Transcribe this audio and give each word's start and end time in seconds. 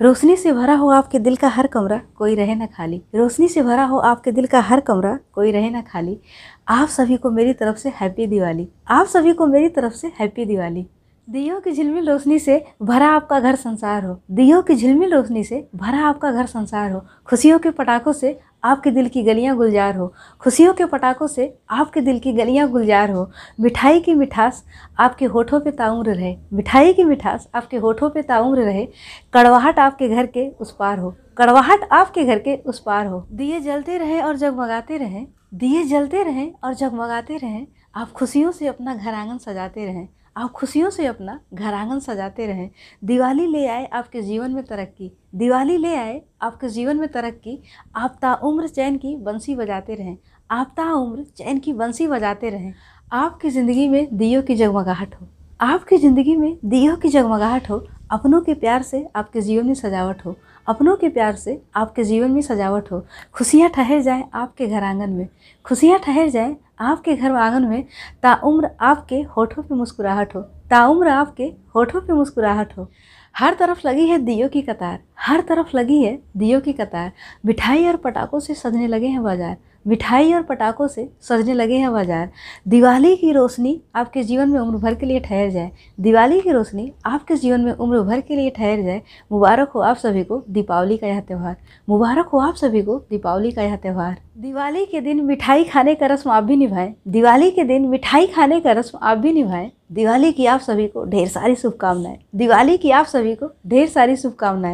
रोशनी 0.00 0.36
से 0.36 0.52
भरा 0.52 0.74
हो 0.74 0.88
आपके 0.88 1.18
दिल 1.18 1.36
का 1.36 1.48
हर 1.48 1.66
कमरा, 1.66 2.00
कोई 2.16 2.34
रहे 2.34 2.54
ना 2.54 2.66
खाली। 2.66 3.02
रोशनी 3.14 3.48
से 3.48 3.62
भरा 3.62 3.84
हो 3.84 3.98
आपके 3.98 4.32
दिल 4.32 4.46
का 4.46 4.60
हर 4.60 4.80
कमरा, 4.80 5.18
कोई 5.32 5.52
रहे 5.52 5.70
ना 5.70 5.80
खाली। 5.80 6.20
आप 6.68 6.88
सभी 6.88 7.16
को 7.16 7.30
मेरी 7.30 7.52
तरफ़ 7.52 7.76
से 7.76 7.88
हैप्पी 7.88 8.26
दिवाली। 8.26 8.68
आप 8.88 9.06
सभी 9.06 9.32
को 9.32 9.46
मेरी 9.46 9.68
तरफ़ 9.68 9.92
से 9.92 10.12
हैप्पी 10.20 10.44
दिवाली। 10.44 10.86
दियो 11.30 11.60
की 11.60 11.72
झिलमिल 11.72 12.10
रोशनी 12.10 12.38
से 12.38 12.66
भरा 12.82 13.08
आपका 13.08 13.40
घर 13.40 13.56
संसार 13.56 14.04
हो। 14.04 14.20
दियो 14.30 14.62
की 14.62 14.74
झिलमिल 14.74 15.14
रोशनी 15.14 15.44
से 15.44 15.68
भरा 15.74 15.98
आपका 15.98 16.32
घर 16.32 16.46
संसार 16.46 16.92
हो। 16.92 17.06
खुशियों 17.26 17.58
के 17.58 17.70
पटाखों 17.70 18.12
से 18.12 18.40
आपके 18.64 18.90
दिल 18.90 19.08
की 19.08 19.22
गलियाँ 19.22 19.56
गुलजार 19.56 19.96
हो। 19.96 20.14
खुशियों 20.40 20.74
के 20.74 20.84
पटाखों 20.84 21.26
से 21.26 21.58
आपके 21.70 22.00
दिल 22.00 22.18
की 22.18 22.32
गलियाँ 22.32 22.68
गुलजार 22.68 23.10
हो। 23.10 23.30
मिठाई 23.60 24.00
की 24.00 24.14
मिठास 24.14 24.64
आपके 24.98 25.24
होठों 25.24 25.60
पे 25.60 25.70
ताउम्र 25.70 26.14
रहे। 26.14 26.36
मिठाई 26.52 26.92
की 26.92 27.04
मिठास 27.04 27.48
आपके 27.54 27.76
होठों 27.76 28.10
पे 28.10 28.22
ताउम्र 28.22 28.60
रहे। 28.60 28.88
कड़वाहट 29.34 29.78
आपके 29.78 30.08
घर 30.08 30.26
के 30.26 30.48
उस 30.48 30.76
पार 30.78 30.98
हो। 30.98 31.16
कड़वाहट 31.38 31.88
आपके 31.92 32.24
घर 32.24 32.38
के 32.38 32.56
उस 32.56 32.80
पार 32.80 33.06
हो। 33.06 33.26
दिए 33.32 33.60
जलते 33.60 33.98
रहें 33.98 34.22
और 34.22 34.36
जगमगाते 34.36 34.96
रहें। 34.96 35.26
दिए 35.54 35.84
जलते 35.84 36.22
रहें 36.22 36.52
और 36.64 36.74
जगमगाते 36.74 37.36
रहें। 37.36 37.66
आप 37.94 38.12
खुशियों 38.12 38.52
से 38.52 38.66
अपना 38.66 38.94
घर 38.94 39.14
आँगन 39.14 39.38
सजाते 39.38 39.84
रहें। 39.84 40.08
आप 40.36 40.50
खुशियों 40.50 40.90
से 40.90 41.06
अपना 41.06 41.40
घर 41.54 41.74
आँगन 41.74 41.98
सजाते 41.98 42.46
रहें। 42.46 42.70
दिवाली 43.04 43.46
ले 43.46 43.66
आए 43.66 43.84
आपके 43.86 44.22
जीवन 44.22 44.50
में 44.50 44.64
तरक्की। 44.64 45.10
दिवाली 45.34 45.76
ले 45.76 45.94
आए 45.96 46.22
आपके 46.42 46.68
जीवन 46.68 46.96
में 46.96 47.08
तरक्की। 47.08 47.58
आप 47.96 48.18
ताउम्र 48.22 48.68
चैन 48.68 48.96
की 48.96 49.16
बंसी 49.16 49.54
बजाते 49.54 49.94
रहें। 49.94 50.16
आप 50.50 50.74
ताउम्र 50.76 51.22
चैन 51.36 51.58
की 51.58 51.72
बंसी 51.72 52.06
बजाते 52.06 52.50
रहें। 52.50 52.74
आपकी 53.12 53.50
ज़िंदगी 53.50 53.88
में 53.88 54.08
दियो 54.12 54.42
की 54.42 54.54
जगमगाहट 54.54 55.14
हो। 55.14 55.28
आपकी 55.60 55.96
ज़िंदगी 55.96 56.36
में 56.36 56.56
दियो 56.64 56.96
की 56.96 57.08
जगमगाहट 57.08 57.70
हो। 57.70 57.86
अपनों 58.10 58.40
के 58.40 58.54
प्यार 58.54 58.82
से 58.82 59.06
आपके 59.16 59.40
जीवन 59.40 59.66
में 59.66 59.74
सजावट 59.74 60.24
हो। 60.26 60.36
अपनों 60.66 60.96
के 60.96 61.08
प्यार 61.08 61.34
से 61.34 61.62
आपके 61.76 62.04
जीवन 62.04 62.30
में 62.30 62.42
सजावट 62.42 62.92
हो। 62.92 63.06
खुशियाँ 63.34 63.70
ठहर 63.70 64.00
जाएँ 64.00 64.24
आपके 64.34 64.66
घर 64.66 64.82
आँगन 64.82 65.10
में। 65.10 65.28
खुशियाँ 65.64 65.98
ठहर 65.98 66.28
जाएँ 66.28 66.56
आपके 66.78 67.14
घर 67.16 67.32
आँगन 67.32 67.64
में 67.64 67.84
ताउम्र 68.22 68.70
आपके 68.80 69.16
होठों 69.36 69.62
पे 69.62 69.74
मुस्कुराहट 69.74 70.34
हो। 70.34 70.40
ताउम्र 70.70 71.08
आपके 71.08 71.44
होठों 71.74 72.00
पे 72.00 72.12
मुस्कुराहट 72.12 72.76
हो। 72.78 72.88
हर 73.34 73.54
तरफ़ 73.54 73.86
लगी 73.86 74.06
है 74.06 74.18
दियो 74.18 74.48
की 74.48 74.60
कतार, 74.62 74.98
हर 75.18 75.40
तरफ़ 75.40 75.76
लगी 75.76 76.02
है 76.02 76.18
दियो 76.36 76.60
की 76.60 76.72
कतार। 76.72 77.12
मिठाई 77.46 77.86
और 77.86 77.96
पटाखों 77.96 78.40
से 78.40 78.54
सजने 78.54 78.86
लगे 78.86 79.06
हैं 79.06 79.22
बाज़ार, 79.22 79.56
मिठाई 79.86 80.32
और 80.32 80.42
पटाखों 80.42 80.86
से 80.88 81.08
सजने 81.22 81.54
लगे 81.54 81.76
हैं 81.76 81.90
बाज़ार। 81.92 82.30
दिवाली 82.68 83.14
की 83.16 83.32
रोशनी 83.32 83.80
आपके 83.96 84.22
जीवन 84.22 84.48
में 84.48 84.58
उम्र 84.60 84.78
भर 84.78 84.94
के 84.94 85.06
लिए 85.06 85.20
ठहर 85.20 85.50
जाए। 85.50 85.70
दिवाली 86.00 86.40
की 86.40 86.50
रोशनी 86.50 86.92
आपके 87.06 87.36
जीवन 87.36 87.60
में 87.60 87.72
उम्र 87.72 88.00
भर 88.02 88.20
के 88.20 88.36
लिए 88.36 88.50
ठहर 88.50 88.82
जाए। 88.82 89.02
मुबारक 89.32 89.70
हो 89.70 89.80
आप 89.80 89.96
सभी 89.96 90.24
को 90.24 90.42
दीपावली 90.50 90.96
का 90.96 91.06
यह 91.06 91.20
त्यौहार। 91.20 91.56
मुबारक 91.88 92.26
हो 92.26 92.38
आप 92.38 92.54
सभी 92.54 92.82
को 92.82 92.98
दीपावली 93.10 93.50
का 93.50 93.62
यह 93.62 93.76
त्यौहार। 93.76 94.16
दिवाली 94.38 94.84
के 94.84 95.00
दिन 95.00 95.20
मिठाई 95.24 95.64
खाने 95.64 95.94
का 95.94 96.06
रस्म 96.06 96.30
आप 96.30 96.44
भी 96.44 96.56
निभाएँ। 96.56 96.94
दिवाली 97.08 97.50
के 97.50 97.64
दिन 97.64 97.86
मिठाई 97.88 98.26
खाने 98.26 98.60
का 98.60 98.72
रस्म 98.72 98.98
आप 99.02 99.18
भी 99.18 99.32
निभाएँ। 99.32 99.70
दिवाली 99.94 100.32
की 100.32 100.46
आप 100.46 100.60
सभी 100.60 100.86
को 100.88 101.04
ढेर 101.04 101.28
सारी 101.28 101.54
शुभकामनाएँ। 101.54 102.18
दिवाली 102.34 102.76
की 102.78 102.90
आप 102.90 103.06
सभी 103.06 103.34
को 103.34 103.50
ढेर 103.66 103.88
सारी 103.88 104.16
शुभकामनाएँ। 104.16 104.62